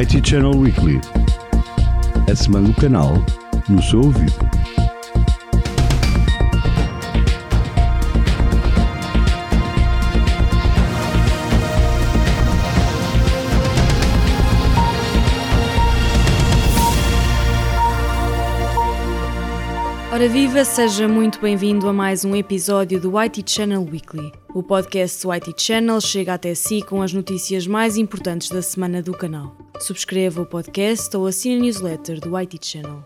IT 0.00 0.26
Channel 0.26 0.56
Weekly. 0.56 0.98
A 2.26 2.34
semana 2.34 2.68
do 2.68 2.74
canal 2.80 3.12
no 3.68 3.82
seu 3.82 4.00
ouvido. 4.00 4.32
Ora 20.10 20.26
viva, 20.26 20.64
seja 20.64 21.06
muito 21.06 21.38
bem-vindo 21.38 21.86
a 21.86 21.92
mais 21.92 22.24
um 22.24 22.34
episódio 22.34 22.98
do 22.98 23.20
IT 23.20 23.44
Channel 23.46 23.84
Weekly. 23.84 24.32
O 24.54 24.62
podcast 24.62 25.22
do 25.22 25.34
IT 25.34 25.52
Channel 25.58 26.00
chega 26.00 26.32
até 26.32 26.54
si 26.54 26.80
com 26.80 27.02
as 27.02 27.12
notícias 27.12 27.66
mais 27.66 27.98
importantes 27.98 28.48
da 28.48 28.62
semana 28.62 29.02
do 29.02 29.12
canal. 29.12 29.61
Subscreva 29.80 30.42
o 30.42 30.46
podcast 30.46 31.16
ou 31.16 31.26
assine 31.26 31.56
a 31.56 31.60
newsletter 31.60 32.20
do 32.20 32.36
IT 32.36 32.58
Channel. 32.60 33.04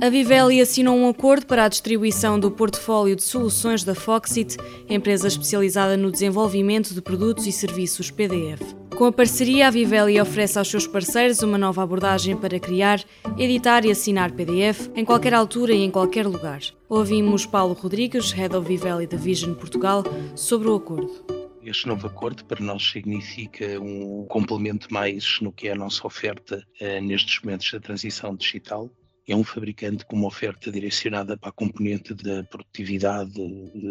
A 0.00 0.08
Vivelli 0.08 0.60
assinou 0.60 0.96
um 0.96 1.08
acordo 1.08 1.46
para 1.46 1.64
a 1.64 1.68
distribuição 1.68 2.38
do 2.38 2.50
portfólio 2.50 3.16
de 3.16 3.22
soluções 3.22 3.82
da 3.82 3.94
Foxit, 3.94 4.56
empresa 4.88 5.26
especializada 5.26 5.96
no 5.96 6.12
desenvolvimento 6.12 6.94
de 6.94 7.02
produtos 7.02 7.46
e 7.46 7.52
serviços 7.52 8.10
PDF. 8.10 8.60
Com 8.96 9.04
a 9.04 9.12
parceria, 9.12 9.68
a 9.68 9.70
Vivelli 9.70 10.20
oferece 10.20 10.58
aos 10.58 10.68
seus 10.68 10.86
parceiros 10.86 11.42
uma 11.42 11.58
nova 11.58 11.82
abordagem 11.82 12.36
para 12.36 12.58
criar, 12.58 13.00
editar 13.36 13.84
e 13.84 13.90
assinar 13.90 14.32
PDF 14.32 14.88
em 14.94 15.04
qualquer 15.04 15.34
altura 15.34 15.72
e 15.72 15.82
em 15.82 15.90
qualquer 15.90 16.26
lugar. 16.26 16.60
Ouvimos 16.88 17.46
Paulo 17.46 17.74
Rodrigues, 17.74 18.32
Head 18.32 18.56
of 18.56 18.66
Vivelli 18.66 19.06
Division 19.06 19.54
Portugal, 19.54 20.04
sobre 20.34 20.68
o 20.68 20.74
acordo. 20.74 21.37
Este 21.62 21.88
novo 21.88 22.06
acordo 22.06 22.44
para 22.44 22.64
nós 22.64 22.82
significa 22.90 23.80
um 23.80 24.24
complemento 24.26 24.92
mais 24.92 25.40
no 25.40 25.52
que 25.52 25.68
é 25.68 25.72
a 25.72 25.76
nossa 25.76 26.06
oferta 26.06 26.64
eh, 26.80 27.00
nestes 27.00 27.42
momentos 27.42 27.70
da 27.72 27.80
transição 27.80 28.34
digital 28.36 28.90
é 29.28 29.36
um 29.36 29.44
fabricante 29.44 30.06
com 30.06 30.16
uma 30.16 30.26
oferta 30.26 30.72
direcionada 30.72 31.36
para 31.36 31.50
a 31.50 31.52
componente 31.52 32.14
da 32.14 32.42
produtividade, 32.44 33.38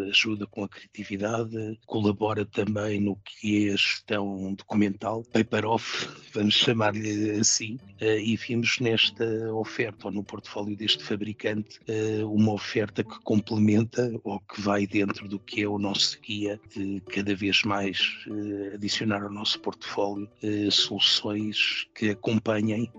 ajuda 0.09 0.47
com 0.47 0.63
a 0.63 0.69
criatividade, 0.69 1.79
colabora 1.85 2.43
também 2.43 2.99
no 2.99 3.15
que 3.17 3.67
é 3.67 3.73
a 3.73 3.75
gestão 3.75 4.53
documental, 4.55 5.23
paper 5.31 5.65
off, 5.67 6.09
vamos 6.33 6.55
chamar-lhe 6.55 7.31
assim, 7.39 7.77
eh, 8.01 8.19
e 8.19 8.35
vimos 8.35 8.79
nesta 8.79 9.25
oferta 9.53 10.07
ou 10.07 10.11
no 10.13 10.23
portfólio 10.23 10.75
deste 10.75 11.03
fabricante 11.03 11.79
eh, 11.87 12.23
uma 12.23 12.53
oferta 12.53 13.03
que 13.03 13.19
complementa 13.23 14.11
ou 14.23 14.39
que 14.39 14.59
vai 14.59 14.87
dentro 14.87 15.27
do 15.27 15.39
que 15.39 15.61
é 15.61 15.67
o 15.67 15.77
nosso 15.77 16.19
guia 16.19 16.59
de 16.75 16.99
cada 17.11 17.35
vez 17.35 17.61
mais 17.63 18.25
eh, 18.27 18.73
adicionar 18.73 19.21
ao 19.21 19.31
nosso 19.31 19.59
portfólio 19.59 20.27
soluções 20.71 21.87
que 21.93 22.09
acompanhem 22.09 22.91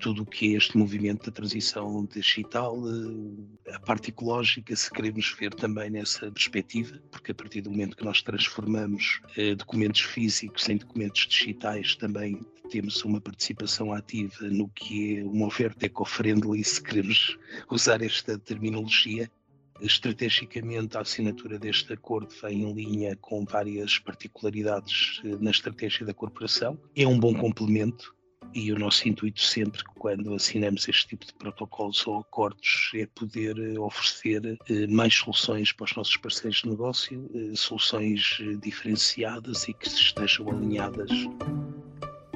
tudo 0.00 0.22
o 0.22 0.26
que 0.26 0.54
é 0.54 0.56
este 0.56 0.76
movimento 0.76 1.26
da 1.26 1.32
transição 1.32 2.04
digital, 2.06 2.76
eh, 3.66 3.74
a 3.74 3.80
parte 3.80 4.10
ecológica, 4.10 4.74
se 4.74 4.90
queremos 4.90 5.34
ver 5.38 5.54
também 5.54 5.90
nessa 5.90 6.30
perspectiva, 6.30 7.00
porque 7.10 7.32
a 7.32 7.34
partir 7.34 7.62
do 7.62 7.70
momento 7.70 7.96
que 7.96 8.04
nós 8.04 8.22
transformamos 8.22 9.20
eh, 9.36 9.54
documentos 9.54 10.00
físicos 10.02 10.68
em 10.68 10.76
documentos 10.76 11.26
digitais, 11.26 11.94
também 11.96 12.40
temos 12.70 13.04
uma 13.04 13.20
participação 13.20 13.92
ativa 13.92 14.48
no 14.48 14.68
que 14.68 15.18
é 15.18 15.24
uma 15.24 15.46
oferta 15.46 15.86
eco-friendly, 15.86 16.62
se 16.64 16.82
queremos 16.82 17.38
usar 17.70 18.02
esta 18.02 18.38
terminologia. 18.38 19.30
Estrategicamente, 19.78 20.96
a 20.96 21.02
assinatura 21.02 21.58
deste 21.58 21.92
acordo 21.92 22.34
vem 22.42 22.62
em 22.62 22.72
linha 22.72 23.14
com 23.16 23.44
várias 23.44 23.98
particularidades 23.98 25.20
na 25.38 25.50
estratégia 25.50 26.06
da 26.06 26.14
corporação. 26.14 26.78
É 26.96 27.06
um 27.06 27.20
bom 27.20 27.34
complemento 27.34 28.15
e 28.54 28.72
o 28.72 28.78
nosso 28.78 29.08
intuito 29.08 29.40
sempre, 29.40 29.82
quando 29.98 30.34
assinamos 30.34 30.88
este 30.88 31.08
tipo 31.08 31.26
de 31.26 31.34
protocolos 31.34 32.06
ou 32.06 32.20
acordos, 32.20 32.90
é 32.94 33.06
poder 33.06 33.58
eh, 33.58 33.78
oferecer 33.78 34.58
eh, 34.68 34.86
mais 34.86 35.14
soluções 35.14 35.72
para 35.72 35.84
os 35.84 35.96
nossos 35.96 36.16
parceiros 36.16 36.62
de 36.62 36.70
negócio, 36.70 37.30
eh, 37.34 37.54
soluções 37.54 38.38
diferenciadas 38.62 39.68
e 39.68 39.74
que 39.74 39.88
estejam 39.88 40.48
alinhadas 40.50 41.10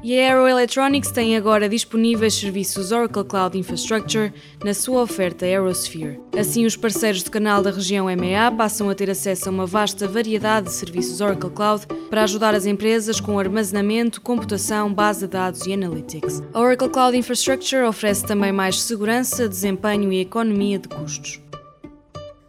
e 0.02 0.18
a 0.18 0.22
Aero 0.22 0.48
Electronics 0.48 1.10
tem 1.10 1.36
agora 1.36 1.68
disponíveis 1.68 2.34
serviços 2.34 2.90
Oracle 2.90 3.24
Cloud 3.24 3.58
Infrastructure 3.58 4.32
na 4.64 4.72
sua 4.72 5.02
oferta 5.02 5.44
Aerosphere. 5.44 6.18
Assim, 6.38 6.64
os 6.64 6.76
parceiros 6.76 7.22
do 7.22 7.30
canal 7.30 7.62
da 7.62 7.70
região 7.70 8.06
MEA 8.06 8.50
passam 8.50 8.88
a 8.88 8.94
ter 8.94 9.10
acesso 9.10 9.48
a 9.48 9.52
uma 9.52 9.66
vasta 9.66 10.08
variedade 10.08 10.68
de 10.68 10.72
serviços 10.72 11.20
Oracle 11.20 11.50
Cloud 11.50 11.86
para 12.08 12.22
ajudar 12.22 12.54
as 12.54 12.66
empresas 12.66 13.20
com 13.20 13.38
armazenamento, 13.38 14.20
computação, 14.20 14.92
base 14.92 15.20
de 15.20 15.32
dados 15.32 15.66
e 15.66 15.72
analytics. 15.72 16.42
A 16.54 16.60
Oracle 16.60 16.88
Cloud 16.88 17.16
Infrastructure 17.16 17.82
oferece 17.82 18.24
também 18.24 18.52
mais 18.52 18.80
segurança, 18.80 19.48
desempenho 19.48 20.12
e 20.12 20.20
economia 20.20 20.78
de 20.78 20.88
custos. 20.88 21.40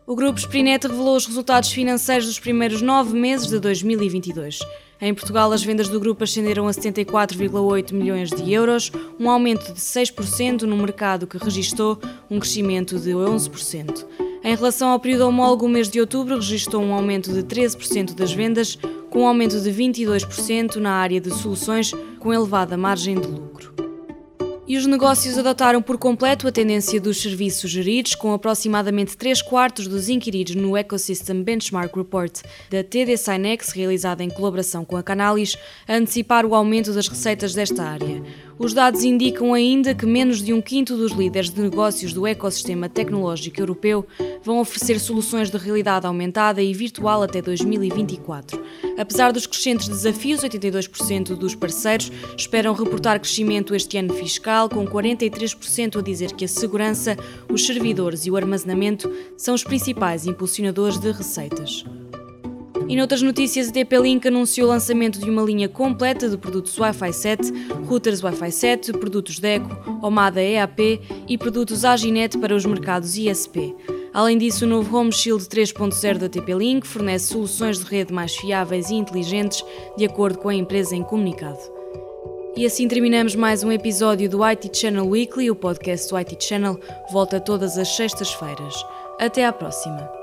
O 0.07 0.15
grupo 0.15 0.39
Sprinet 0.39 0.85
revelou 0.85 1.15
os 1.15 1.25
resultados 1.25 1.71
financeiros 1.71 2.25
dos 2.25 2.39
primeiros 2.39 2.81
nove 2.81 3.17
meses 3.17 3.47
de 3.47 3.59
2022. 3.59 4.59
Em 5.03 5.15
Portugal, 5.15 5.51
as 5.51 5.63
vendas 5.63 5.89
do 5.89 5.99
grupo 5.99 6.23
ascenderam 6.23 6.67
a 6.67 6.71
74,8 6.71 7.91
milhões 7.91 8.29
de 8.29 8.53
euros, 8.53 8.91
um 9.19 9.31
aumento 9.31 9.73
de 9.73 9.79
6% 9.79 10.61
no 10.61 10.77
mercado 10.77 11.25
que 11.25 11.39
registrou 11.39 11.99
um 12.29 12.39
crescimento 12.39 12.99
de 12.99 13.09
11%. 13.09 14.05
Em 14.43 14.55
relação 14.55 14.89
ao 14.89 14.99
período 14.99 15.27
homólogo, 15.27 15.65
o 15.65 15.69
mês 15.69 15.89
de 15.89 15.99
outubro 15.99 16.35
registrou 16.35 16.83
um 16.83 16.93
aumento 16.93 17.33
de 17.33 17.41
13% 17.41 18.13
das 18.13 18.31
vendas, 18.31 18.77
com 19.09 19.23
um 19.23 19.27
aumento 19.27 19.59
de 19.59 19.71
22% 19.71 20.75
na 20.75 20.91
área 20.91 21.19
de 21.19 21.31
soluções 21.31 21.91
com 22.19 22.31
elevada 22.31 22.77
margem 22.77 23.19
de 23.19 23.27
lucro 23.27 23.80
e 24.71 24.77
os 24.77 24.85
negócios 24.85 25.37
adotaram 25.37 25.81
por 25.81 25.97
completo 25.97 26.47
a 26.47 26.51
tendência 26.51 27.01
dos 27.01 27.21
serviços 27.21 27.69
geridos, 27.69 28.15
com 28.15 28.31
aproximadamente 28.31 29.17
3 29.17 29.41
quartos 29.41 29.85
dos 29.85 30.07
inquiridos 30.07 30.55
no 30.55 30.77
Ecosystem 30.77 31.43
Benchmark 31.43 31.93
Report 31.93 32.39
da 32.69 32.81
TD 32.81 33.17
Synex, 33.17 33.73
realizada 33.73 34.23
em 34.23 34.29
colaboração 34.29 34.85
com 34.85 34.95
a 34.95 35.03
Canalis, 35.03 35.57
a 35.85 35.95
antecipar 35.95 36.45
o 36.45 36.55
aumento 36.55 36.93
das 36.93 37.09
receitas 37.09 37.53
desta 37.53 37.83
área. 37.83 38.23
Os 38.57 38.73
dados 38.73 39.03
indicam 39.03 39.53
ainda 39.53 39.93
que 39.93 40.05
menos 40.05 40.41
de 40.41 40.53
um 40.53 40.61
quinto 40.61 40.95
dos 40.95 41.11
líderes 41.11 41.49
de 41.49 41.59
negócios 41.59 42.13
do 42.13 42.25
ecossistema 42.25 42.87
tecnológico 42.87 43.59
europeu 43.59 44.07
vão 44.43 44.59
oferecer 44.59 44.99
soluções 44.99 45.49
de 45.49 45.57
realidade 45.57 46.05
aumentada 46.05 46.61
e 46.61 46.73
virtual 46.73 47.23
até 47.23 47.41
2024. 47.41 48.61
Apesar 48.97 49.31
dos 49.31 49.45
crescentes 49.45 49.87
desafios, 49.87 50.41
82% 50.41 51.35
dos 51.35 51.55
parceiros 51.55 52.11
esperam 52.37 52.73
reportar 52.73 53.19
crescimento 53.19 53.75
este 53.75 53.97
ano 53.97 54.13
fiscal, 54.13 54.69
com 54.69 54.85
43% 54.85 55.99
a 55.99 56.01
dizer 56.01 56.33
que 56.33 56.45
a 56.45 56.47
segurança, 56.47 57.17
os 57.49 57.65
servidores 57.65 58.25
e 58.25 58.31
o 58.31 58.35
armazenamento 58.35 59.11
são 59.37 59.53
os 59.53 59.63
principais 59.63 60.25
impulsionadores 60.25 60.97
de 60.97 61.11
receitas. 61.11 61.85
E 62.91 62.95
noutras 62.97 63.21
notícias, 63.21 63.69
a 63.69 63.71
TP-Link 63.71 64.27
anunciou 64.27 64.67
o 64.67 64.69
lançamento 64.69 65.17
de 65.17 65.29
uma 65.29 65.41
linha 65.43 65.69
completa 65.69 66.27
de 66.27 66.35
produtos 66.35 66.77
Wi-Fi 66.77 67.13
7, 67.13 67.53
routers 67.87 68.21
Wi-Fi 68.21 68.51
7, 68.51 68.91
produtos 68.91 69.39
Deco, 69.39 69.69
Omada 70.05 70.43
EAP 70.43 70.99
e 71.25 71.37
produtos 71.37 71.85
Aginet 71.85 72.37
para 72.37 72.53
os 72.53 72.65
mercados 72.65 73.15
ISP. 73.15 73.73
Além 74.13 74.37
disso, 74.37 74.65
o 74.65 74.67
novo 74.67 74.97
Home 74.97 75.13
Shield 75.13 75.41
3.0 75.45 76.17
da 76.17 76.27
TP-Link 76.27 76.85
fornece 76.85 77.27
soluções 77.27 77.79
de 77.79 77.85
rede 77.85 78.13
mais 78.13 78.35
fiáveis 78.35 78.89
e 78.89 78.95
inteligentes, 78.95 79.63
de 79.95 80.03
acordo 80.03 80.39
com 80.39 80.49
a 80.49 80.53
empresa 80.53 80.93
em 80.93 81.01
comunicado. 81.01 81.59
E 82.57 82.65
assim 82.65 82.89
terminamos 82.89 83.35
mais 83.35 83.63
um 83.63 83.71
episódio 83.71 84.29
do 84.29 84.43
IT 84.43 84.69
Channel 84.77 85.07
Weekly. 85.07 85.49
O 85.49 85.55
podcast 85.55 86.09
do 86.09 86.17
IT 86.17 86.35
Channel 86.43 86.77
volta 87.09 87.39
todas 87.39 87.77
as 87.77 87.87
sextas-feiras. 87.87 88.75
Até 89.17 89.45
à 89.45 89.53
próxima. 89.53 90.20